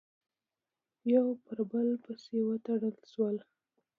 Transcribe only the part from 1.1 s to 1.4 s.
یو